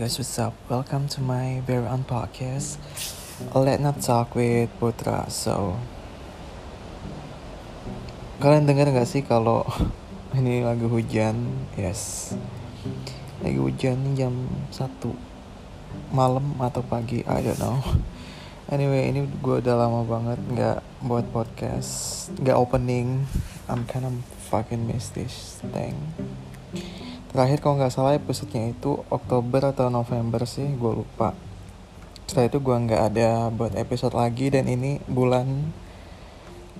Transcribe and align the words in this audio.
guys, 0.00 0.16
what's 0.16 0.40
up? 0.40 0.56
Welcome 0.72 1.12
to 1.12 1.20
my 1.20 1.60
very 1.68 1.84
own 1.84 2.08
podcast, 2.08 2.80
Let 3.52 3.84
Not 3.84 4.00
Talk 4.00 4.32
with 4.32 4.72
Putra. 4.80 5.28
So, 5.28 5.76
kalian 8.40 8.64
dengar 8.64 8.88
nggak 8.88 9.04
sih 9.04 9.20
kalau 9.20 9.68
ini 10.40 10.64
lagi 10.64 10.88
hujan? 10.88 11.68
Yes, 11.76 12.32
lagi 13.44 13.60
hujan 13.60 14.16
jam 14.16 14.48
1 14.72 14.88
malam 16.16 16.56
atau 16.64 16.80
pagi, 16.80 17.20
I 17.28 17.44
don't 17.44 17.60
know. 17.60 17.84
Anyway, 18.72 19.04
ini 19.04 19.28
gue 19.28 19.60
udah 19.60 19.84
lama 19.84 20.00
banget 20.08 20.40
nggak 20.48 20.80
buat 21.04 21.28
podcast, 21.28 22.32
nggak 22.40 22.56
opening. 22.56 23.28
I'm 23.68 23.84
kind 23.84 24.08
of 24.08 24.16
fucking 24.48 24.88
miss 24.88 25.12
this 25.12 25.60
thing 25.60 26.08
terakhir 27.30 27.62
kalau 27.62 27.78
nggak 27.78 27.94
salah 27.94 28.18
episodenya 28.18 28.74
itu 28.74 28.98
Oktober 29.06 29.70
atau 29.70 29.86
November 29.86 30.42
sih 30.50 30.66
gue 30.66 30.92
lupa. 30.92 31.30
Setelah 32.26 32.50
itu 32.50 32.58
gue 32.58 32.74
nggak 32.74 33.02
ada 33.14 33.54
buat 33.54 33.78
episode 33.78 34.18
lagi 34.18 34.50
dan 34.50 34.66
ini 34.66 34.98
bulan 35.06 35.70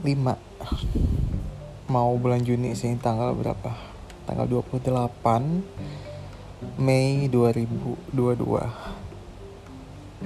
5 0.03 0.11
mau 1.91 2.15
bulan 2.19 2.43
Juni 2.43 2.75
sih 2.75 2.91
tanggal 2.99 3.35
berapa? 3.35 3.75
Tanggal 4.27 4.47
28 4.47 5.63
Mei 6.79 7.29
2022 7.31 8.71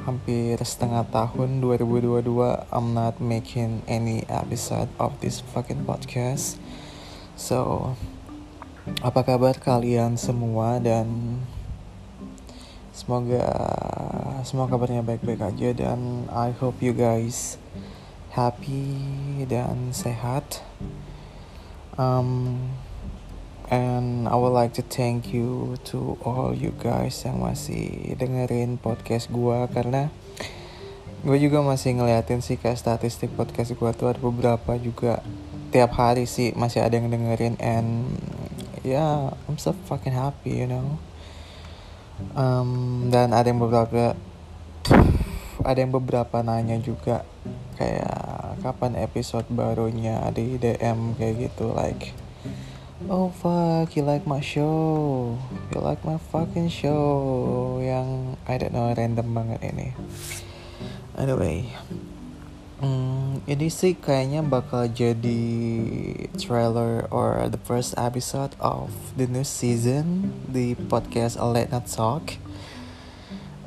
hampir 0.05 0.59
setengah 0.59 1.07
tahun 1.09 1.63
2022 1.63 2.27
I'm 2.69 2.93
not 2.93 3.23
making 3.23 3.81
any 3.87 4.27
episode 4.27 4.91
of 4.99 5.15
this 5.23 5.41
fucking 5.41 5.87
podcast. 5.87 6.59
So 7.39 7.95
apa 9.01 9.25
kabar 9.25 9.57
kalian 9.57 10.21
semua? 10.21 10.77
Dan 10.77 11.41
semoga 12.93 13.49
semua 14.45 14.69
kabarnya 14.69 15.01
baik-baik 15.01 15.41
aja. 15.41 15.73
Dan 15.73 16.29
I 16.29 16.53
hope 16.53 16.85
you 16.85 16.93
guys 16.93 17.57
happy 18.35 19.47
dan 19.47 19.95
sehat. 19.95 20.61
Um, 21.95 22.59
and 23.71 24.27
I 24.27 24.35
would 24.35 24.53
like 24.53 24.75
to 24.77 24.83
thank 24.83 25.31
you 25.31 25.79
to 25.95 26.19
all 26.27 26.51
you 26.51 26.75
guys 26.77 27.23
yang 27.23 27.41
masih 27.41 28.19
dengerin 28.19 28.83
podcast 28.83 29.31
gue 29.31 29.59
karena 29.71 30.11
gue 31.25 31.39
juga 31.41 31.65
masih 31.65 31.97
ngeliatin 31.97 32.45
sih 32.45 32.61
kayak 32.61 32.77
statistik 32.77 33.33
podcast 33.33 33.73
gue 33.73 33.91
tuh 33.97 34.13
ada 34.13 34.21
beberapa 34.21 34.77
juga. 34.77 35.25
Tiap 35.73 35.91
hari 35.97 36.29
sih 36.29 36.53
masih 36.55 36.85
ada 36.85 37.01
yang 37.01 37.09
dengerin. 37.09 37.57
And 37.63 38.19
yeah 38.85 39.33
I'm 39.49 39.57
so 39.57 39.73
fucking 39.89 40.13
happy 40.13 40.63
you 40.63 40.69
know. 40.69 41.01
Um, 42.39 43.11
dan 43.11 43.35
ada 43.35 43.51
yang 43.51 43.59
beberapa 43.59 44.15
ada 45.65 45.79
yang 45.81 45.91
beberapa 45.91 46.45
nanya 46.45 46.79
juga 46.79 47.27
kayak 47.75 48.61
kapan 48.63 48.95
episode 49.01 49.49
barunya 49.51 50.23
di 50.31 50.61
DM 50.61 51.19
kayak 51.19 51.51
gitu 51.51 51.75
like 51.75 52.15
oh 53.11 53.35
fuck 53.35 53.91
you 53.99 54.07
like 54.07 54.29
my 54.29 54.45
show. 54.45 55.35
You 55.75 55.83
like 55.83 56.05
my 56.07 56.21
fucking 56.31 56.71
show 56.71 57.81
yang 57.83 58.39
I 58.47 58.61
don't 58.61 58.77
know 58.77 58.93
random 58.95 59.35
banget 59.35 59.75
ini. 59.75 59.89
Anyway 61.19 61.67
Hmm, 62.85 63.41
ini 63.49 63.73
sih 63.73 63.97
kayaknya 63.97 64.45
bakal 64.45 64.85
jadi 64.85 65.41
trailer 66.37 67.09
or 67.09 67.49
the 67.49 67.57
first 67.65 67.97
episode 67.97 68.53
of 68.61 68.93
the 69.17 69.25
new 69.25 69.41
season 69.41 70.29
di 70.53 70.77
podcast 70.77 71.41
A 71.41 71.49
Late 71.49 71.73
Night 71.73 71.89
Talk. 71.89 72.37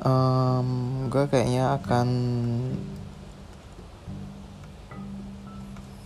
Um, 0.06 1.10
gue 1.10 1.26
kayaknya 1.26 1.82
akan 1.82 2.08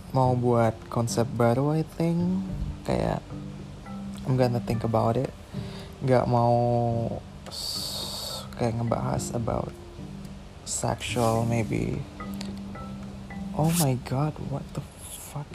mau 0.09 0.33
buat 0.33 0.73
konsep 0.89 1.29
baru, 1.37 1.77
I 1.77 1.85
think. 1.85 2.17
Kayak 2.81 3.21
I'm 4.25 4.41
gonna 4.41 4.57
think 4.57 4.81
about 4.81 5.21
it. 5.21 5.29
Gak 6.01 6.25
mau 6.25 6.57
kayak 8.57 8.73
ngebahas 8.81 9.37
about 9.37 9.69
sexual 10.65 11.45
maybe 11.45 12.01
oh 13.53 13.69
my 13.77 13.93
god 14.09 14.33
what 14.49 14.65
the 14.73 14.81
fuck? 15.29 15.49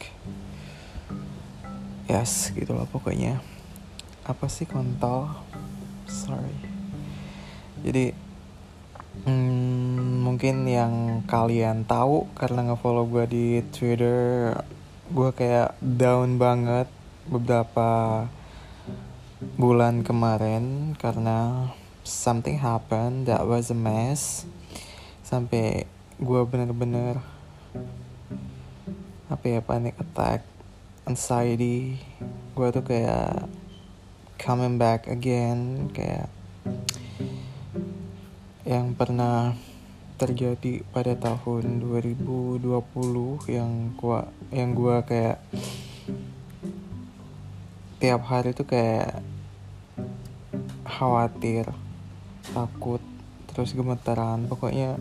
Yes 2.06 2.54
gitulah 2.54 2.86
pokoknya. 2.86 3.42
Apa 4.22 4.46
sih 4.46 4.70
kontol? 4.70 5.34
Sorry. 6.06 6.54
Jadi 7.82 8.14
hmm, 9.26 10.22
mungkin 10.22 10.66
yang 10.70 11.26
kalian 11.26 11.86
tahu 11.90 12.30
karena 12.38 12.70
ngefollow 12.70 13.06
gue 13.10 13.24
di 13.26 13.46
twitter 13.74 14.54
gue 15.08 15.30
kayak 15.34 15.74
down 15.80 16.38
banget 16.38 16.86
beberapa 17.26 18.24
bulan 19.58 20.06
kemarin 20.06 20.94
karena 20.98 21.70
something 22.06 22.62
happened 22.62 23.26
that 23.26 23.42
was 23.42 23.74
a 23.74 23.78
mess. 23.78 24.46
Sampai 25.26 25.84
gue 26.18 26.42
bener-bener 26.46 27.37
apa 29.28 29.44
ya 29.44 29.60
panic 29.60 29.94
attack 30.00 30.42
anxiety. 31.04 31.98
Gue 32.54 32.68
tuh 32.70 32.84
kayak 32.84 33.48
coming 34.38 34.78
back 34.78 35.10
again 35.10 35.90
kayak 35.90 36.30
yang 38.62 38.94
pernah 38.94 39.58
terjadi 40.18 40.82
pada 40.90 41.14
tahun 41.14 41.78
2020 41.78 42.62
yang 43.46 43.94
gua 43.94 44.26
yang 44.50 44.70
gua 44.74 45.06
kayak 45.06 45.38
tiap 48.02 48.26
hari 48.26 48.50
tuh 48.54 48.66
kayak 48.66 49.22
khawatir 50.86 51.70
takut 52.50 53.02
terus 53.50 53.74
gemetaran 53.74 54.46
pokoknya 54.46 54.98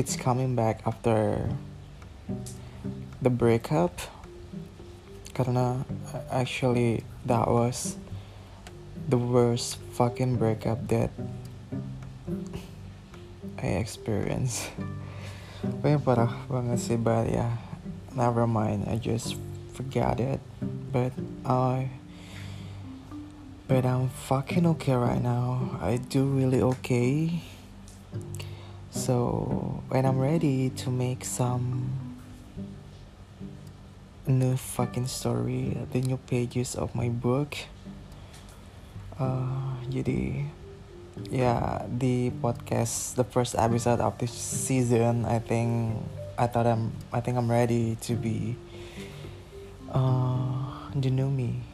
it's 0.00 0.16
coming 0.16 0.56
back 0.56 0.80
after 0.88 1.44
the 3.20 3.28
breakup 3.28 3.92
karena 5.36 5.84
actually 6.32 7.04
that 7.28 7.44
was 7.44 8.00
the 9.12 9.20
worst 9.20 9.76
fucking 9.92 10.40
breakup 10.40 10.80
that 10.88 11.12
I 13.60 13.76
experienced. 13.76 14.72
Pokoknya 15.60 16.00
parah 16.00 16.32
banget 16.48 16.80
sih, 16.80 16.96
but 16.96 17.28
yeah, 17.28 17.60
never 18.16 18.48
mind. 18.48 18.88
I 18.88 18.96
just 18.96 19.36
forgot 19.76 20.16
it. 20.16 20.40
But 20.88 21.12
I, 21.44 21.92
but 23.68 23.84
I'm 23.84 24.08
fucking 24.08 24.64
okay 24.80 24.96
right 24.96 25.20
now. 25.20 25.76
I 25.76 26.00
do 26.00 26.24
really 26.24 26.64
okay. 26.80 27.44
So 29.00 29.80
when 29.88 30.04
I'm 30.04 30.20
ready 30.20 30.68
to 30.84 30.92
make 30.92 31.24
some 31.24 31.88
new 34.28 34.60
fucking 34.60 35.08
story, 35.08 35.72
the 35.88 36.04
new 36.04 36.20
pages 36.28 36.76
of 36.76 36.92
my 36.92 37.08
book. 37.08 37.56
Uh, 39.16 39.80
jadi 39.88 40.44
ya 41.32 41.80
di 41.88 42.28
podcast 42.44 43.16
the 43.16 43.24
first 43.24 43.56
episode 43.56 44.04
of 44.04 44.20
this 44.20 44.36
season, 44.36 45.24
I 45.24 45.40
think 45.40 45.96
I 46.36 46.44
thought 46.44 46.68
I'm 46.68 46.92
I 47.08 47.24
think 47.24 47.40
I'm 47.40 47.48
ready 47.48 47.96
to 48.04 48.12
be 48.12 48.52
uh, 49.88 50.92
the 50.92 51.08
new 51.08 51.32
me 51.32 51.64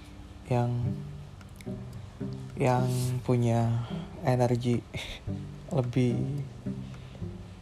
yang 0.46 0.94
yang 2.54 2.86
punya 3.26 3.82
energi 4.22 4.78
lebih 5.74 6.46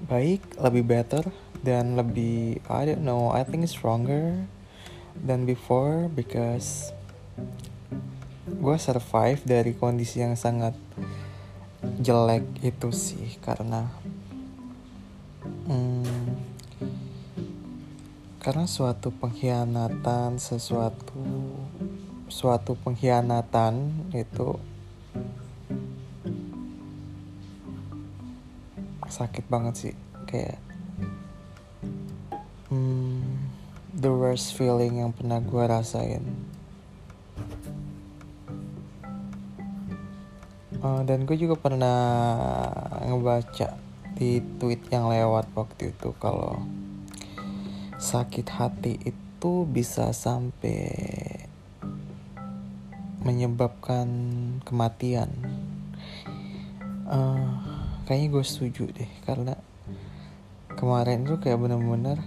baik, 0.05 0.45
lebih 0.61 0.85
better 0.85 1.25
dan 1.65 1.97
lebih 1.97 2.61
I 2.69 2.85
don't 2.85 3.05
know, 3.05 3.33
I 3.33 3.45
think 3.45 3.65
stronger 3.67 4.45
than 5.17 5.49
before 5.49 6.13
because 6.13 6.93
gue 8.45 8.77
survive 8.77 9.41
dari 9.45 9.73
kondisi 9.73 10.21
yang 10.21 10.37
sangat 10.37 10.77
jelek 12.01 12.45
itu 12.65 12.89
sih 12.93 13.37
karena 13.41 13.89
hmm, 15.69 16.37
karena 18.41 18.65
suatu 18.69 19.09
pengkhianatan 19.13 20.37
sesuatu 20.37 21.25
suatu 22.29 22.77
pengkhianatan 22.81 24.09
itu 24.13 24.61
sakit 29.09 29.45
banget 29.49 29.75
sih 29.77 29.95
kayak 30.29 30.59
hmm, 32.69 33.45
the 33.95 34.11
worst 34.11 34.59
feeling 34.59 35.01
yang 35.01 35.15
pernah 35.15 35.39
gue 35.39 35.65
rasain. 35.65 36.25
Uh, 40.85 41.01
dan 41.09 41.25
gue 41.25 41.33
juga 41.41 41.57
pernah 41.57 41.97
ngebaca 43.01 43.73
di 44.21 44.45
tweet 44.61 44.85
yang 44.93 45.09
lewat 45.09 45.49
waktu 45.57 45.97
itu 45.97 46.13
kalau 46.21 46.61
sakit 47.97 48.47
hati 48.53 49.01
itu 49.01 49.65
bisa 49.65 50.13
sampai 50.13 50.93
menyebabkan 53.25 54.09
kematian. 54.69 55.33
Uh, 57.09 57.64
kayaknya 58.05 58.29
gue 58.37 58.45
setuju 58.45 58.85
deh 58.93 59.11
karena 59.25 59.57
kemarin 60.77 61.25
itu 61.25 61.41
kayak 61.41 61.57
bener-bener 61.57 62.21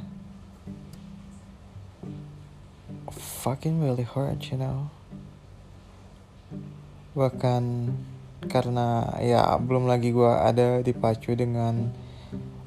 fucking 3.14 3.80
really 3.80 4.04
hurt 4.04 4.42
you 4.50 4.58
know. 4.58 4.90
Bahkan 7.14 7.94
karena 8.50 9.18
ya 9.24 9.58
belum 9.58 9.90
lagi 9.90 10.14
gue 10.14 10.28
ada 10.30 10.82
dipacu 10.82 11.34
dengan 11.34 11.94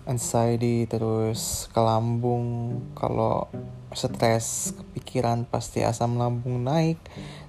anxiety 0.06 0.86
terus 0.86 1.68
ke 1.70 1.80
lambung. 1.82 2.78
Kalau 2.94 3.50
stres 3.90 4.70
kepikiran 4.78 5.44
pasti 5.50 5.82
asam 5.82 6.14
lambung 6.14 6.62
naik 6.62 6.98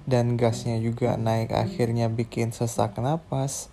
dan 0.04 0.34
gasnya 0.34 0.82
juga 0.82 1.14
naik 1.14 1.54
akhirnya 1.54 2.10
bikin 2.10 2.50
sesak 2.50 2.98
napas 2.98 3.70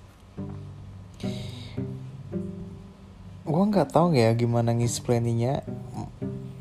gue 3.50 3.64
nggak 3.74 3.90
tahu 3.90 4.14
ya 4.14 4.30
gimana 4.38 4.78
ngisplaininnya. 4.78 5.66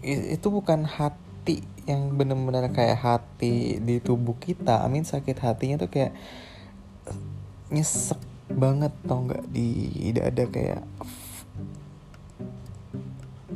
Itu 0.09 0.49
bukan 0.49 0.89
hati 0.89 1.61
yang 1.85 2.17
bener-bener 2.17 2.73
kayak 2.73 2.97
hati 2.97 3.77
di 3.77 4.01
tubuh 4.01 4.41
kita. 4.41 4.81
Amin 4.81 5.05
sakit 5.05 5.37
hatinya 5.37 5.77
tuh 5.85 5.93
kayak 5.93 6.17
nyesek 7.69 8.17
banget 8.49 8.97
tau 9.05 9.29
nggak? 9.29 9.45
Di 9.53 10.17
ada 10.17 10.49
kayak 10.49 10.83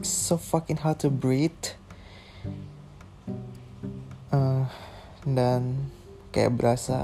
so 0.04 0.36
fucking 0.36 0.84
hard 0.84 1.00
to 1.00 1.08
breathe. 1.08 1.72
Uh, 4.28 4.68
dan 5.24 5.88
kayak 6.36 6.52
berasa 6.52 7.00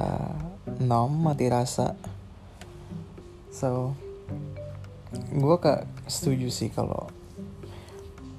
numb 0.76 1.24
mati 1.24 1.48
rasa. 1.48 1.96
So 3.48 3.96
gue 5.32 5.56
kak 5.56 5.88
setuju 6.08 6.48
sih 6.48 6.72
kalau 6.72 7.08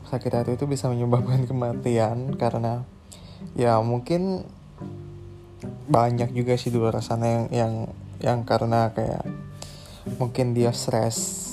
sakit 0.09 0.33
hati 0.33 0.51
itu 0.57 0.65
bisa 0.65 0.89
menyebabkan 0.89 1.45
kematian 1.45 2.33
karena 2.35 2.83
ya 3.53 3.77
mungkin 3.79 4.43
banyak 5.89 6.33
juga 6.33 6.57
sih 6.57 6.73
di 6.73 6.77
luar 6.81 6.97
sana 7.01 7.25
yang 7.29 7.45
yang 7.53 7.73
yang 8.19 8.39
karena 8.43 8.89
kayak 8.91 9.23
mungkin 10.17 10.57
dia 10.57 10.73
stres 10.73 11.47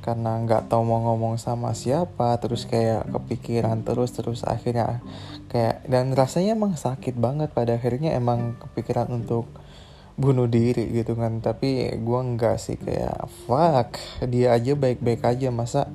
karena 0.00 0.40
nggak 0.40 0.72
tahu 0.72 0.82
mau 0.82 1.00
ngomong 1.12 1.36
sama 1.36 1.76
siapa 1.76 2.34
terus 2.40 2.64
kayak 2.64 3.06
kepikiran 3.12 3.84
terus 3.84 4.16
terus 4.16 4.40
akhirnya 4.48 5.04
kayak 5.52 5.84
dan 5.86 6.16
rasanya 6.16 6.56
emang 6.56 6.74
sakit 6.74 7.14
banget 7.20 7.52
pada 7.52 7.76
akhirnya 7.76 8.16
emang 8.16 8.56
kepikiran 8.58 9.12
untuk 9.12 9.44
bunuh 10.16 10.50
diri 10.50 10.90
gitu 10.90 11.14
kan. 11.14 11.42
Tapi 11.42 11.94
gue 11.98 12.20
nggak 12.34 12.56
sih 12.58 12.78
kayak 12.78 13.28
fuck 13.46 13.98
dia 14.26 14.56
aja 14.56 14.74
baik-baik 14.74 15.22
aja 15.22 15.48
masa 15.52 15.90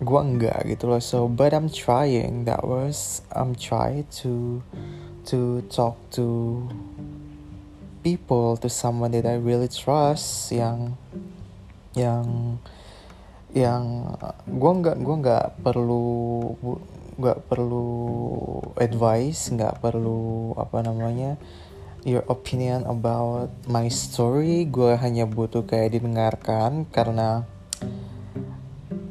gue 0.00 0.20
nggak 0.20 0.68
gitu 0.76 0.92
loh. 0.92 1.00
So 1.00 1.30
but 1.30 1.56
I'm 1.56 1.72
trying. 1.72 2.44
That 2.44 2.66
was 2.66 3.24
I'm 3.32 3.56
trying 3.56 4.04
to 4.24 4.60
to 5.32 5.64
talk 5.72 5.96
to 6.14 6.26
people 8.06 8.54
to 8.60 8.70
someone 8.70 9.10
that 9.10 9.26
I 9.26 9.34
really 9.34 9.66
trust 9.66 10.54
yang 10.54 10.94
yang 11.96 12.60
yang 13.56 14.14
gue 14.44 14.72
nggak 14.84 14.96
gue 15.00 15.16
nggak 15.24 15.46
perlu 15.64 16.06
nggak 17.16 17.48
perlu 17.48 17.88
advice 18.76 19.48
nggak 19.48 19.80
perlu 19.80 20.52
apa 20.60 20.84
namanya 20.84 21.40
your 22.04 22.26
opinion 22.28 22.84
about 22.84 23.48
my 23.70 23.88
story. 23.88 24.66
Gue 24.68 24.98
hanya 24.98 25.24
butuh 25.24 25.64
kayak 25.64 25.96
didengarkan 25.96 26.84
karena 26.90 27.46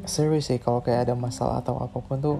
serius 0.06 0.46
sih 0.52 0.62
kalau 0.62 0.84
kayak 0.84 1.10
ada 1.10 1.14
masalah 1.18 1.64
atau 1.64 1.82
apa 1.82 1.98
pun 1.98 2.22
tuh 2.22 2.38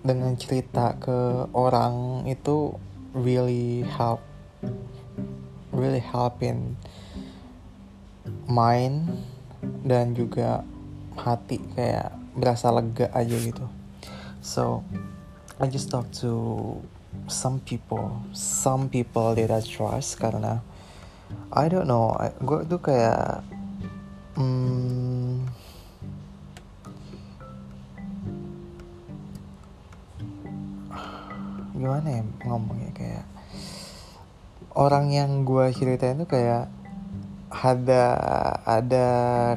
dengan 0.00 0.32
cerita 0.38 0.96
ke 0.96 1.50
orang 1.52 2.24
itu 2.30 2.72
really 3.12 3.82
help 3.84 4.22
really 5.74 6.00
helping 6.00 6.78
mind 8.46 9.10
dan 9.84 10.14
juga 10.14 10.62
hati 11.18 11.58
kayak 11.74 12.14
berasa 12.34 12.70
lega 12.70 13.10
aja 13.12 13.36
gitu. 13.36 13.66
So 14.40 14.86
I 15.60 15.68
just 15.68 15.92
talk 15.92 16.08
to 16.24 16.32
some 17.30 17.62
people 17.62 18.20
some 18.34 18.90
people 18.90 19.32
that 19.38 19.54
I 19.54 19.62
trust 19.62 20.18
karena 20.18 20.60
I 21.54 21.70
don't 21.70 21.86
know 21.86 22.18
gue 22.42 22.66
tuh 22.66 22.82
kayak 22.82 23.46
hmm, 24.34 25.46
gimana 31.78 32.08
ya 32.18 32.22
ngomongnya 32.44 32.90
kayak 32.92 33.24
orang 34.74 35.14
yang 35.14 35.46
gue 35.46 35.70
ceritain 35.72 36.18
tuh 36.18 36.28
kayak 36.28 36.68
ada 37.50 38.04
ada 38.62 39.08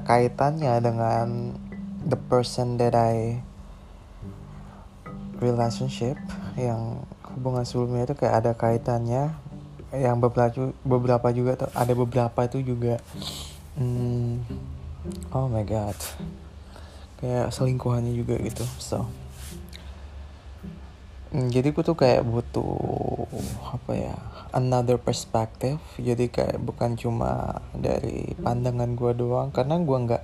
kaitannya 0.01 0.81
dengan 0.81 1.57
the 2.01 2.17
person 2.17 2.81
that 2.81 2.97
I 2.97 3.45
relationship 5.37 6.17
yang 6.57 7.05
hubungan 7.35 7.65
sebelumnya 7.65 8.05
itu 8.05 8.15
kayak 8.17 8.35
ada 8.43 8.51
kaitannya. 8.53 9.33
Yang 9.93 10.17
beberapa 10.25 10.73
beberapa 10.81 11.27
juga 11.29 11.51
tuh 11.53 11.69
ada 11.77 11.93
beberapa 11.93 12.39
itu 12.49 12.65
juga 12.65 12.97
hmm, 13.77 14.41
oh 15.29 15.45
my 15.49 15.65
god. 15.65 15.97
Kayak 17.21 17.53
selingkuhannya 17.53 18.13
juga 18.17 18.41
gitu 18.41 18.65
so. 18.81 19.05
Hmm, 21.33 21.49
jadi 21.49 21.73
gue 21.73 21.81
tuh 21.81 21.97
kayak 21.97 22.25
butuh 22.25 23.25
apa 23.73 23.91
ya 23.97 24.15
another 24.53 25.01
perspective. 25.01 25.81
Jadi 25.97 26.29
kayak 26.29 26.61
bukan 26.61 26.93
cuma 26.93 27.61
dari 27.73 28.37
pandangan 28.37 28.93
gue 28.93 29.11
doang 29.17 29.49
karena 29.49 29.81
gue 29.81 29.97
nggak 30.09 30.23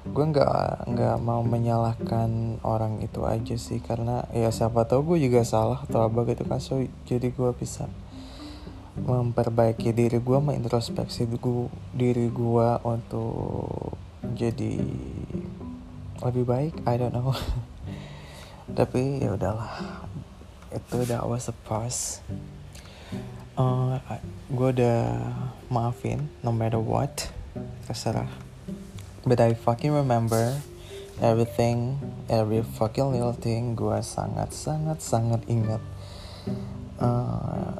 gue 0.00 0.24
nggak 0.32 0.88
nggak 0.88 1.16
mau 1.20 1.44
menyalahkan 1.44 2.56
orang 2.64 3.04
itu 3.04 3.20
aja 3.28 3.52
sih 3.60 3.84
karena 3.84 4.24
ya 4.32 4.48
siapa 4.48 4.88
tahu 4.88 5.14
gue 5.14 5.28
juga 5.28 5.44
salah 5.44 5.84
atau 5.84 6.08
apa 6.08 6.24
gitu 6.24 6.48
kan. 6.48 6.56
So 6.56 6.80
jadi 7.04 7.28
gue 7.28 7.50
bisa 7.52 7.84
memperbaiki 8.96 9.92
diri 9.92 10.16
gue 10.16 10.38
mengintrospeksi 10.40 11.28
diri 11.92 12.26
gue 12.32 12.68
untuk 12.84 13.92
jadi 14.32 14.80
lebih 16.24 16.44
baik 16.48 16.74
I 16.88 16.96
don't 16.96 17.12
know. 17.12 17.36
Tapi 18.78 19.20
ya 19.20 19.36
udahlah 19.36 20.00
itu 20.72 20.96
that 21.12 21.28
was 21.28 21.52
a 21.52 21.56
past. 21.68 22.24
Uh, 23.60 24.00
gue 24.48 24.80
udah 24.80 25.20
maafin 25.68 26.32
no 26.40 26.48
matter 26.48 26.80
what 26.80 27.28
terserah 27.84 28.49
but 29.24 29.40
I 29.40 29.52
fucking 29.52 29.92
remember 29.92 30.56
everything 31.20 32.00
every 32.32 32.64
fucking 32.64 33.12
little 33.12 33.36
thing 33.36 33.76
gue 33.76 34.00
sangat 34.00 34.56
sangat 34.56 35.04
sangat 35.04 35.44
ingat. 35.44 35.82
Uh, 36.96 37.76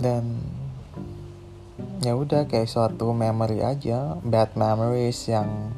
dan 0.00 0.40
ya 2.00 2.16
udah 2.16 2.48
kayak 2.48 2.70
suatu 2.70 3.12
memory 3.12 3.60
aja 3.60 4.16
bad 4.24 4.56
memories 4.56 5.28
yang 5.28 5.74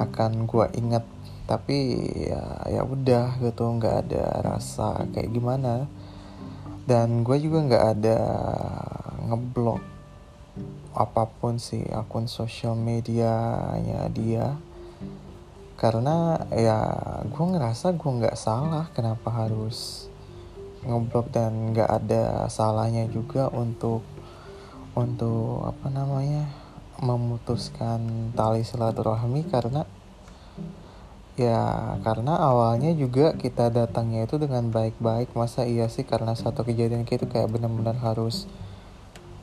akan 0.00 0.48
gue 0.48 0.66
inget 0.80 1.04
tapi 1.44 1.98
ya 2.30 2.62
ya 2.66 2.82
udah 2.86 3.38
gitu 3.42 3.66
nggak 3.68 4.06
ada 4.06 4.24
rasa 4.42 5.06
kayak 5.14 5.30
gimana. 5.30 5.86
Dan 6.90 7.22
gue 7.22 7.38
juga 7.38 7.62
nggak 7.62 7.86
ada 7.94 8.18
ngeblok 9.30 9.99
apa 10.94 11.26
pun 11.28 11.56
sih 11.60 11.86
akun 11.90 12.26
sosial 12.26 12.74
medianya 12.74 14.10
dia. 14.10 14.58
Karena 15.80 16.36
ya 16.52 16.78
gue 17.24 17.44
ngerasa 17.44 17.96
gue 17.96 18.10
nggak 18.20 18.36
salah 18.36 18.92
kenapa 18.92 19.32
harus 19.32 20.08
ngeblok 20.84 21.32
dan 21.32 21.72
nggak 21.72 21.90
ada 21.90 22.48
salahnya 22.48 23.08
juga 23.08 23.48
untuk 23.52 24.04
untuk 24.96 25.64
apa 25.64 25.86
namanya 25.92 26.48
memutuskan 27.00 28.32
tali 28.36 28.64
silaturahmi 28.64 29.48
karena 29.48 29.88
Ya 31.40 31.96
karena 32.04 32.36
awalnya 32.36 32.92
juga 32.92 33.32
kita 33.32 33.72
datangnya 33.72 34.28
itu 34.28 34.36
dengan 34.36 34.68
baik-baik. 34.68 35.32
Masa 35.32 35.64
iya 35.64 35.88
sih 35.88 36.04
karena 36.04 36.36
satu 36.36 36.68
kejadian 36.68 37.08
itu 37.08 37.24
kayak 37.24 37.48
benar-benar 37.48 37.96
harus 37.96 38.44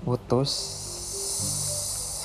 putus 0.06 0.52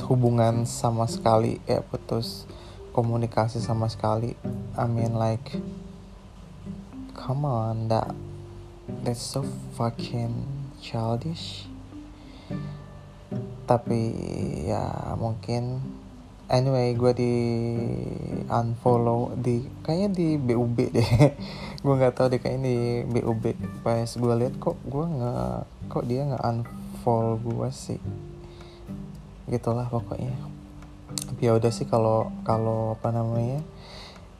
hubungan 0.06 0.66
sama 0.66 1.06
sekali 1.06 1.62
ya 1.64 1.80
putus 1.80 2.44
komunikasi 2.92 3.58
sama 3.58 3.88
sekali. 3.88 4.36
I 4.76 4.84
mean 4.84 5.16
like 5.16 5.56
come 7.16 7.48
on 7.48 7.88
that 7.88 8.12
that's 9.06 9.22
so 9.22 9.46
fucking 9.78 10.44
childish. 10.82 11.64
Tapi 13.64 14.00
ya 14.68 15.16
mungkin 15.16 15.80
anyway 16.52 16.92
gue 16.92 17.12
di 17.16 17.34
unfollow 18.50 19.32
di 19.40 19.64
kayaknya 19.80 20.08
di 20.12 20.28
BUB 20.36 20.78
deh. 20.92 21.10
Gue 21.82 21.98
nggak 21.98 22.14
tahu 22.14 22.30
deh 22.30 22.38
kayaknya 22.38 22.70
di 22.70 22.78
BUB 23.10 23.58
pas 23.82 24.06
gue 24.06 24.34
lihat 24.38 24.54
kok 24.62 24.78
gue 24.86 25.02
nggak 25.02 25.90
kok 25.90 26.04
dia 26.06 26.22
nggak 26.30 26.44
unfollow 26.46 27.42
gue 27.42 27.70
sih 27.74 27.98
gitulah 29.52 29.86
pokoknya. 29.92 30.32
Tapi 31.12 31.40
ya 31.44 31.52
udah 31.52 31.68
sih 31.68 31.84
kalau 31.84 32.32
kalau 32.42 32.96
apa 32.96 33.12
namanya 33.12 33.60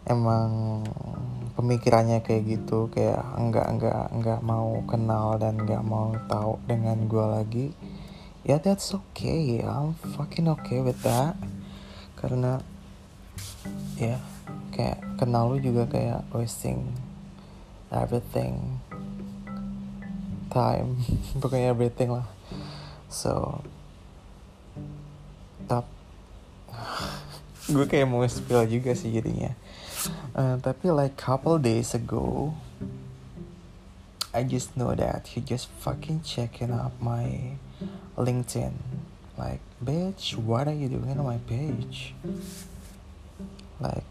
emang 0.09 0.83
pemikirannya 1.53 2.25
kayak 2.25 2.43
gitu 2.49 2.89
kayak 2.89 3.21
enggak 3.37 3.69
enggak 3.69 4.09
enggak 4.09 4.41
mau 4.41 4.81
kenal 4.89 5.37
dan 5.37 5.61
enggak 5.61 5.85
mau 5.85 6.17
tahu 6.27 6.57
dengan 6.65 6.97
gue 7.05 7.27
lagi 7.29 7.67
ya 8.43 8.59
yeah, 8.59 8.59
that's 8.59 8.91
okay. 8.91 9.63
I'm 9.63 9.95
fucking 10.19 10.51
okay 10.59 10.83
with 10.83 10.99
that. 11.07 11.39
Karena 12.19 12.59
ya 13.95 14.19
kayak 14.75 14.99
kenal 15.15 15.55
lu 15.55 15.63
juga 15.63 15.87
kayak 15.87 16.27
wasting 16.35 16.91
everything 17.95 18.83
time. 20.51 20.99
Pokoknya 21.41 21.71
everything 21.71 22.11
lah. 22.11 22.27
So 23.07 23.63
tap. 25.65 25.87
Gue 27.71 27.87
kayak 27.87 28.11
mau 28.11 28.27
spill 28.27 28.67
juga 28.67 28.93
sih 28.93 29.15
jadinya. 29.15 29.55
Uh, 30.35 30.59
tapi 30.59 30.91
like 30.91 31.15
couple 31.15 31.63
days 31.63 31.95
ago 31.95 32.59
I 34.35 34.43
just 34.43 34.75
know 34.75 34.91
that 34.97 35.31
he 35.31 35.45
just 35.45 35.71
fucking 35.79 36.27
checking 36.27 36.75
up 36.75 36.91
my 36.99 37.55
LinkedIn. 38.19 38.75
Like 39.39 39.63
bitch 39.79 40.35
what 40.35 40.67
are 40.67 40.75
you 40.75 40.91
doing 40.91 41.15
on 41.15 41.23
my 41.23 41.39
page? 41.47 42.19
Like 43.79 44.09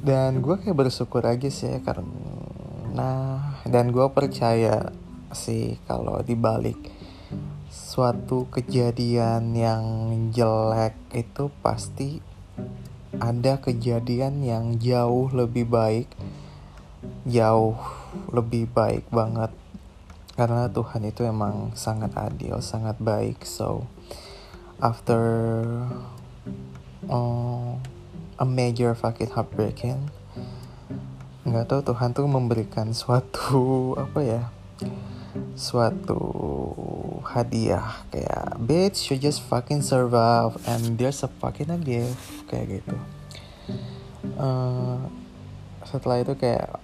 dan 0.00 0.40
gue 0.40 0.56
kayak 0.56 0.78
bersyukur 0.78 1.26
aja 1.26 1.50
sih 1.52 1.74
ya, 1.74 1.78
karena 1.84 3.42
dan 3.68 3.92
gue 3.92 4.06
percaya 4.14 4.94
sih 5.34 5.76
kalau 5.84 6.22
dibalik 6.24 6.78
suatu 7.68 8.48
kejadian 8.48 9.52
yang 9.52 9.84
jelek 10.32 10.96
itu 11.12 11.52
pasti 11.60 12.24
ada 13.20 13.60
kejadian 13.60 14.44
yang 14.44 14.80
jauh 14.80 15.28
lebih 15.32 15.68
baik 15.68 16.08
jauh 17.28 17.76
lebih 18.32 18.68
baik 18.72 19.04
banget. 19.12 19.52
Karena 20.34 20.70
Tuhan 20.70 21.02
itu 21.04 21.22
emang 21.28 21.76
sangat 21.76 22.16
adil 22.16 22.58
sangat 22.64 22.96
baik. 22.98 23.44
So 23.44 23.84
after 24.80 25.22
uh, 27.10 27.74
a 28.38 28.46
major 28.46 28.94
fucking 28.94 29.34
heartbreaking 29.34 30.10
nggak 31.48 31.64
tahu 31.64 31.80
Tuhan 31.80 32.12
tuh 32.12 32.28
memberikan 32.28 32.92
suatu 32.92 33.92
apa 34.04 34.20
ya 34.20 34.42
suatu 35.54 36.20
hadiah 37.26 38.02
kayak 38.08 38.56
bitch 38.62 39.12
you 39.12 39.16
just 39.20 39.44
fucking 39.44 39.84
survive 39.84 40.56
and 40.64 40.96
there's 40.96 41.20
a 41.26 41.30
fucking 41.42 41.68
a 41.68 41.78
gift 41.78 42.16
kayak 42.48 42.80
gitu. 42.80 42.96
Uh, 44.38 44.98
setelah 45.84 46.20
itu 46.20 46.34
kayak 46.36 46.80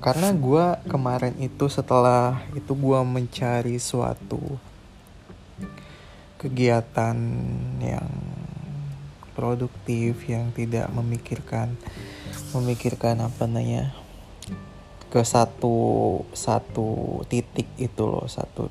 karena 0.00 0.32
gue 0.32 0.64
kemarin 0.88 1.36
itu 1.38 1.68
setelah 1.68 2.40
itu 2.56 2.72
gue 2.72 3.00
mencari 3.04 3.76
suatu 3.76 4.40
kegiatan 6.40 7.16
yang 7.84 8.08
produktif 9.36 10.24
yang 10.24 10.48
tidak 10.56 10.88
memikirkan 10.88 11.76
memikirkan 12.56 13.20
apa 13.20 13.44
namanya 13.44 13.92
ke 15.10 15.26
satu 15.26 15.76
satu 16.30 17.20
titik 17.26 17.66
itu 17.76 18.02
loh 18.06 18.30
satu 18.30 18.70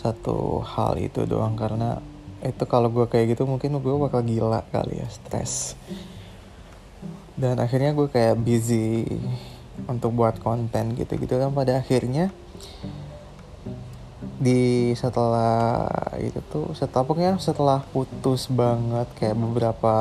satu 0.00 0.64
hal 0.64 0.96
itu 0.96 1.28
doang. 1.28 1.54
Karena 1.54 2.00
itu 2.40 2.64
kalau 2.64 2.88
gue 2.88 3.06
kayak 3.06 3.36
gitu 3.36 3.44
mungkin 3.44 3.76
gue 3.78 3.94
bakal 4.00 4.24
gila 4.24 4.64
kali 4.72 5.04
ya 5.04 5.08
stres. 5.12 5.76
Dan 7.38 7.60
akhirnya 7.62 7.94
gue 7.94 8.08
kayak 8.10 8.40
busy 8.40 9.06
untuk 9.86 10.16
buat 10.16 10.40
konten 10.42 10.96
gitu-gitu 10.96 11.38
kan. 11.38 11.52
Pada 11.52 11.78
akhirnya 11.78 12.34
di 14.38 14.94
setelah 14.94 15.90
itu 16.22 16.38
tuh 16.50 16.70
setelah 16.74 17.38
setelah 17.42 17.82
putus 17.90 18.46
banget 18.46 19.06
kayak 19.18 19.34
beberapa 19.34 19.94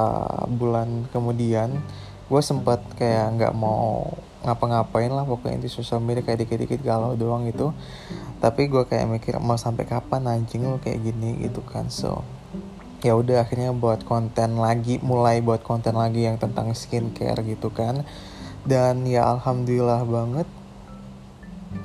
bulan 0.45 1.09
kemudian 1.09 1.81
gue 2.27 2.41
sempat 2.43 2.83
kayak 2.99 3.39
nggak 3.39 3.53
mau 3.55 4.11
ngapa-ngapain 4.43 5.11
lah 5.11 5.27
pokoknya 5.27 5.59
di 5.59 5.69
sosial 5.71 5.99
media 5.99 6.23
kayak 6.23 6.47
dikit-dikit 6.47 6.79
galau 6.83 7.17
doang 7.19 7.47
gitu. 7.49 7.75
Tapi 8.37 8.69
gue 8.69 8.83
kayak 8.85 9.07
mikir 9.09 9.33
mau 9.41 9.57
sampai 9.57 9.83
kapan 9.83 10.29
anjing 10.29 10.63
lo 10.63 10.77
kayak 10.79 11.01
gini? 11.01 11.41
gitu 11.41 11.63
kan. 11.65 11.89
So 11.89 12.21
ya 13.01 13.13
udah 13.13 13.45
akhirnya 13.45 13.71
buat 13.75 14.03
konten 14.03 14.57
lagi 14.57 14.97
mulai 15.05 15.39
buat 15.39 15.61
konten 15.61 15.93
lagi 15.95 16.25
yang 16.27 16.37
tentang 16.37 16.71
skincare 16.71 17.43
gitu 17.43 17.73
kan. 17.73 18.07
Dan 18.67 19.07
ya 19.07 19.27
alhamdulillah 19.31 20.03
banget 20.03 20.47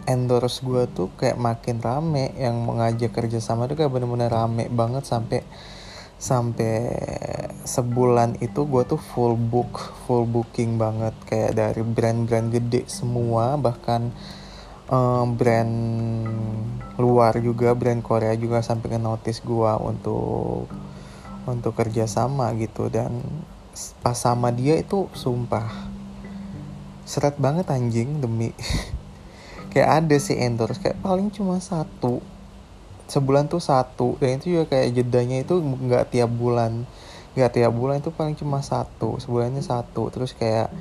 endorse 0.07 0.63
gue 0.63 0.87
tuh 0.93 1.09
kayak 1.19 1.39
makin 1.41 1.83
rame. 1.83 2.31
Yang 2.37 2.57
mengajak 2.63 3.11
kerja 3.11 3.39
sama 3.41 3.67
tuh 3.67 3.81
kayak 3.81 3.91
bener-bener 3.91 4.29
rame 4.29 4.69
banget 4.69 5.03
sampai 5.09 5.43
sampai 6.23 6.87
sebulan 7.67 8.39
itu 8.39 8.63
gue 8.63 8.83
tuh 8.87 9.01
full 9.03 9.35
book 9.35 9.99
full 10.07 10.23
booking 10.23 10.79
banget. 10.79 11.11
Kayak 11.27 11.59
dari 11.59 11.83
brand-brand 11.83 12.55
gede 12.55 12.87
semua 12.87 13.59
bahkan 13.59 14.15
um, 14.87 15.35
brand 15.35 15.75
luar 16.95 17.43
juga 17.43 17.75
brand 17.75 17.99
Korea 17.99 18.39
juga 18.39 18.63
sampai 18.63 18.95
ke 18.95 18.99
notice 19.03 19.43
gue 19.43 19.73
untuk 19.83 20.71
untuk 21.51 21.73
kerja 21.75 22.07
sama 22.07 22.55
gitu. 22.55 22.87
Dan 22.87 23.19
pas 23.99 24.15
sama 24.15 24.55
dia 24.55 24.79
itu 24.79 25.11
sumpah 25.19 25.91
seret 27.03 27.35
banget 27.35 27.67
anjing 27.67 28.23
demi. 28.23 28.55
Kayak 29.75 30.07
ada 30.07 30.17
sih 30.21 30.37
endorse 30.37 30.85
kayak 30.85 31.01
paling 31.01 31.33
cuma 31.33 31.57
satu 31.57 32.21
sebulan 33.13 33.53
tuh 33.53 33.61
satu. 33.61 34.17
Dan 34.17 34.41
itu 34.41 34.57
juga 34.57 34.73
kayak 34.73 34.89
jedanya 34.97 35.45
itu 35.45 35.61
nggak 35.61 36.17
tiap 36.17 36.33
bulan. 36.33 36.89
Nggak 37.37 37.51
tiap 37.61 37.73
bulan 37.77 38.01
itu 38.01 38.09
paling 38.09 38.37
cuma 38.41 38.65
satu. 38.65 39.21
Sebulannya 39.21 39.61
satu. 39.61 40.09
Terus 40.09 40.33
kayak 40.33 40.73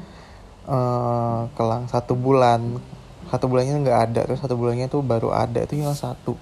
uh, 0.72 1.52
kelang 1.60 1.92
satu 1.92 2.16
bulan. 2.16 2.80
Satu 3.28 3.52
bulannya 3.52 3.84
nggak 3.84 4.00
ada. 4.08 4.22
Terus 4.32 4.40
satu 4.40 4.56
bulannya 4.56 4.88
tuh 4.88 5.04
baru 5.04 5.36
ada. 5.36 5.60
Itu 5.68 5.76
cuma 5.76 5.92
satu. 5.92 6.40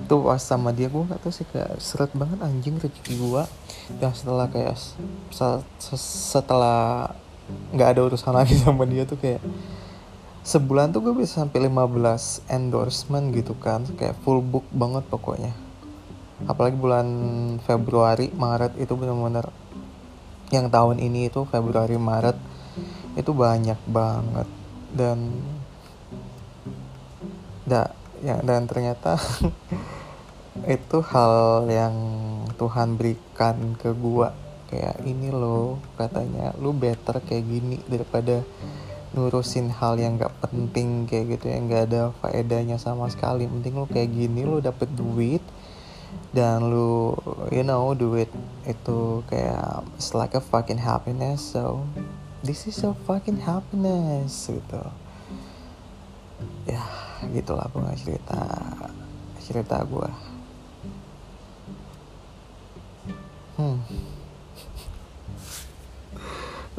Itu 0.00 0.24
pas 0.24 0.40
sama 0.40 0.72
dia 0.72 0.88
gue 0.88 1.04
nggak 1.04 1.20
tahu 1.20 1.32
sih 1.32 1.44
kayak 1.44 1.76
seret 1.76 2.08
banget 2.16 2.40
anjing 2.40 2.80
rezeki 2.80 3.20
gue 3.20 3.44
dan 4.00 4.16
setelah 4.16 4.46
kayak 4.48 4.72
setelah 6.00 7.12
nggak 7.74 7.88
ada 7.96 8.00
urusan 8.06 8.32
lagi 8.32 8.54
sama 8.62 8.86
dia 8.86 9.02
tuh 9.02 9.18
kayak 9.18 9.42
sebulan 10.40 10.96
tuh 10.96 11.04
gue 11.04 11.14
bisa 11.20 11.44
sampai 11.44 11.68
15 11.68 12.48
endorsement 12.48 13.32
gitu 13.36 13.52
kan. 13.56 13.84
Kayak 13.96 14.16
full 14.24 14.40
book 14.40 14.64
banget 14.72 15.04
pokoknya. 15.08 15.52
Apalagi 16.48 16.76
bulan 16.80 17.08
Februari 17.68 18.32
Maret 18.32 18.80
itu 18.80 18.96
benar-benar 18.96 19.52
yang 20.50 20.72
tahun 20.72 20.98
ini 20.98 21.28
itu 21.28 21.44
Februari 21.46 22.00
Maret 22.00 22.36
itu 23.14 23.30
banyak 23.36 23.76
banget. 23.84 24.48
Dan 24.90 25.18
da, 27.68 27.92
ya, 28.24 28.40
dan 28.40 28.64
ternyata 28.64 29.20
itu 30.66 30.98
hal 31.12 31.68
yang 31.68 31.94
Tuhan 32.56 32.96
berikan 32.96 33.76
ke 33.76 33.92
gua. 33.92 34.32
Kayak 34.70 35.02
ini 35.02 35.34
loh 35.34 35.82
katanya 35.98 36.54
lu 36.62 36.70
better 36.70 37.18
kayak 37.26 37.42
gini 37.42 37.82
daripada 37.90 38.46
nurusin 39.10 39.74
hal 39.74 39.98
yang 39.98 40.14
gak 40.18 40.30
penting 40.42 41.04
kayak 41.10 41.38
gitu 41.38 41.50
yang 41.50 41.66
gak 41.66 41.90
ada 41.90 42.14
faedahnya 42.22 42.78
sama 42.78 43.10
sekali. 43.10 43.50
Penting 43.50 43.74
lu 43.74 43.86
kayak 43.90 44.10
gini 44.10 44.46
lu 44.46 44.62
dapet 44.62 44.90
duit 44.94 45.42
dan 46.34 46.66
lu 46.66 47.14
you 47.50 47.62
know 47.62 47.94
duit 47.94 48.30
itu 48.66 49.22
kayak 49.30 49.82
it's 49.98 50.14
like 50.14 50.34
a 50.38 50.42
fucking 50.42 50.78
happiness. 50.78 51.42
So 51.42 51.82
this 52.46 52.70
is 52.70 52.78
a 52.86 52.94
fucking 53.06 53.42
happiness 53.42 54.46
gitu. 54.46 54.82
Ya 56.64 56.82
gitulah 57.34 57.68
pokoknya 57.68 57.98
cerita 58.00 58.40
cerita 59.42 59.82
gue 59.84 60.08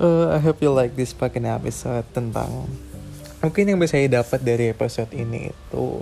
uh, 0.01 0.33
I 0.33 0.39
hope 0.41 0.59
you 0.65 0.73
like 0.73 0.97
this 0.97 1.13
fucking 1.13 1.45
episode 1.45 2.03
tentang 2.11 2.65
mungkin 3.39 3.69
yang 3.69 3.77
bisa 3.77 3.97
saya 4.01 4.09
dapat 4.09 4.41
dari 4.41 4.73
episode 4.73 5.13
ini 5.13 5.53
itu. 5.53 6.01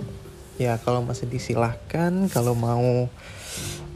Ya 0.60 0.76
kalau 0.76 1.00
masih 1.00 1.24
disilahkan 1.24 2.28
kalau 2.28 2.52
mau 2.52 3.08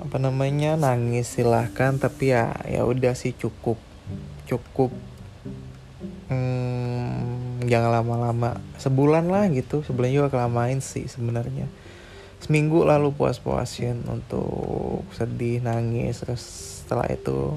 apa 0.01 0.17
namanya 0.17 0.77
nangis 0.77 1.37
silahkan 1.37 1.97
tapi 1.97 2.33
ya 2.33 2.53
ya 2.69 2.85
udah 2.85 3.17
sih 3.17 3.33
cukup. 3.37 3.81
Cukup 4.45 4.93
hmm, 6.29 7.65
jangan 7.69 8.01
lama-lama. 8.01 8.61
Sebulan 8.81 9.29
lah 9.29 9.49
gitu 9.53 9.85
sebulan 9.85 10.13
juga 10.13 10.29
kelamain 10.33 10.81
sih 10.81 11.09
sebenarnya. 11.09 11.69
Seminggu 12.45 12.85
lalu 12.85 13.13
puas-puasin 13.13 14.05
untuk 14.05 15.05
sedih 15.17 15.65
nangis 15.65 16.21
terus 16.21 16.45
setelah 16.85 17.09
itu 17.09 17.57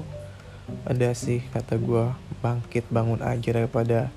ada 0.88 1.12
sih 1.12 1.44
kata 1.52 1.76
gue 1.80 2.12
bangkit 2.40 2.88
bangun 2.88 3.20
aja 3.20 3.50
daripada 3.52 4.08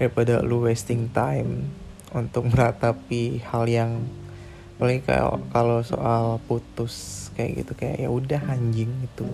daripada 0.00 0.40
lu 0.40 0.64
wasting 0.64 1.12
time 1.12 1.68
untuk 2.10 2.50
meratapi 2.50 3.44
hal 3.46 3.68
yang 3.70 4.02
paling 4.80 5.04
kayak 5.04 5.36
kalau 5.52 5.84
soal 5.84 6.40
putus 6.48 7.28
kayak 7.36 7.62
gitu 7.62 7.72
kayak 7.76 8.00
ya 8.00 8.08
udah 8.08 8.40
anjing 8.48 8.90
itu. 9.04 9.28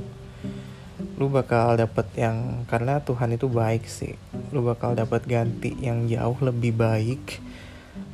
Lu 1.16 1.30
bakal 1.30 1.78
dapet 1.78 2.08
yang 2.18 2.66
karena 2.66 2.98
Tuhan 3.00 3.38
itu 3.38 3.46
baik 3.46 3.86
sih. 3.86 4.18
Lu 4.50 4.66
bakal 4.66 4.98
dapet 4.98 5.22
ganti 5.24 5.72
yang 5.78 6.10
jauh 6.10 6.36
lebih 6.42 6.74
baik 6.74 7.38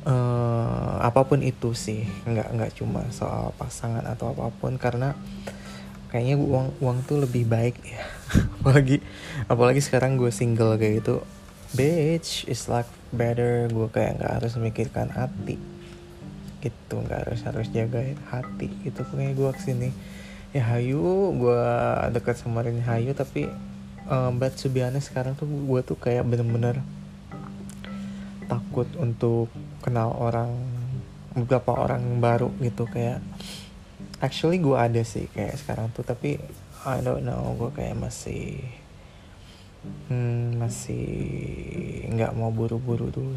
uh, 0.05 1.01
apa 1.01 1.25
pun 1.25 1.41
itu 1.41 1.73
sih. 1.73 2.05
Nggak 2.29 2.47
nggak 2.53 2.71
cuma 2.77 3.01
soal 3.09 3.49
pasangan 3.57 4.05
atau 4.05 4.31
apa 4.31 4.53
pun 4.53 4.77
karena 4.77 5.17
kayaknya 6.13 6.37
uang 6.37 6.77
uang 6.77 6.97
tuh 7.09 7.25
lebih 7.25 7.49
baik 7.49 7.81
ya. 7.81 8.05
Apalagi 8.61 9.01
apalagi 9.49 9.81
sekarang 9.81 10.21
gue 10.21 10.29
single 10.29 10.77
kayak 10.77 11.01
gitu. 11.01 11.25
Bitch 11.73 12.45
is 12.45 12.69
like 12.69 12.85
better. 13.09 13.65
Gue 13.73 13.89
kayak 13.89 14.21
nggak 14.21 14.31
harus 14.37 14.53
memikirkan 14.61 15.09
hati. 15.09 15.57
Gitu 16.61 16.93
nggak 16.93 17.25
harus 17.25 17.41
harus 17.41 17.65
jaga 17.73 18.05
hati. 18.29 18.69
Gitu 18.85 19.01
kayak 19.01 19.33
gue 19.33 19.49
ke 19.57 19.61
sini. 19.65 19.89
Ya 20.53 20.61
Hayu 20.69 21.33
gue 21.33 21.65
dekat 22.13 22.37
sama 22.37 22.61
Rin 22.61 22.85
Hayu 22.85 23.17
tapi 23.17 23.49
um, 24.05 24.37
but 24.37 24.53
to 24.53 24.69
sekarang 25.01 25.33
tuh 25.33 25.49
gue 25.49 25.81
tuh 25.81 25.97
kayak 25.97 26.29
bener-bener 26.29 26.77
takut 28.45 28.85
untuk 29.01 29.49
kenal 29.81 30.13
orang 30.13 30.53
beberapa 31.33 31.73
orang 31.73 32.21
baru 32.21 32.53
gitu. 32.61 32.85
Kayak 32.85 33.25
actually 34.23 34.63
gue 34.63 34.79
ada 34.79 35.03
sih 35.03 35.27
kayak 35.35 35.59
sekarang 35.59 35.91
tuh 35.91 36.07
tapi 36.07 36.39
I 36.87 37.03
don't 37.03 37.27
know 37.27 37.51
gue 37.59 37.75
kayak 37.75 37.99
masih 37.99 38.63
hmm, 40.07 40.63
masih 40.63 41.05
nggak 42.15 42.31
mau 42.31 42.49
buru-buru 42.55 43.11
dulu 43.11 43.35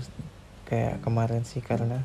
kayak 0.66 1.02
kemarin 1.02 1.42
sih 1.42 1.62
karena 1.62 2.02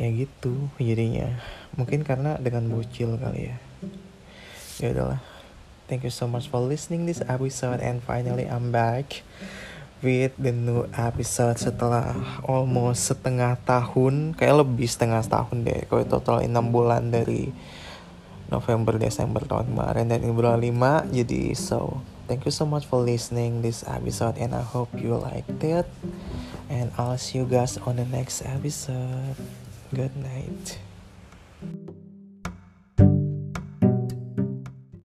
ya 0.00 0.08
gitu 0.08 0.72
jadinya. 0.80 1.36
Mungkin 1.76 2.08
karena 2.08 2.40
dengan 2.40 2.72
bocil 2.72 3.20
kali 3.20 3.52
ya. 3.52 3.56
Ya 4.80 4.96
udahlah. 4.96 5.20
Thank 5.92 6.08
you 6.08 6.14
so 6.14 6.24
much 6.24 6.48
for 6.48 6.64
listening 6.64 7.04
this 7.04 7.20
episode 7.28 7.84
and 7.84 8.00
finally 8.00 8.48
I'm 8.48 8.72
back 8.72 9.20
with 10.00 10.32
the 10.40 10.52
new 10.52 10.88
episode 10.96 11.60
setelah 11.60 12.16
almost 12.44 13.08
setengah 13.08 13.56
tahun 13.68 14.32
kayak 14.36 14.64
lebih 14.64 14.88
setengah 14.88 15.20
tahun 15.24 15.64
deh 15.64 15.84
kalau 15.88 16.04
total 16.08 16.44
6 16.44 16.50
bulan 16.72 17.12
dari 17.12 17.52
November 18.50 18.98
Desember 18.98 19.44
tahun 19.44 19.70
kemarin 19.70 20.08
dan 20.10 20.24
ini 20.24 20.32
bulan 20.32 20.58
5 20.58 21.14
jadi 21.14 21.54
so 21.54 22.00
Thank 22.30 22.46
you 22.46 22.54
so 22.54 22.62
much 22.62 22.86
for 22.86 23.02
listening 23.02 23.58
this 23.58 23.82
episode 23.90 24.38
and 24.38 24.54
I 24.54 24.62
hope 24.62 24.94
you 24.94 25.18
liked 25.18 25.66
it. 25.66 25.90
And 26.70 26.94
I'll 26.94 27.18
see 27.18 27.42
you 27.42 27.44
guys 27.44 27.74
on 27.82 27.98
the 27.98 28.06
next 28.06 28.46
episode. 28.46 29.34
Good 29.90 30.14
night. 30.14 30.89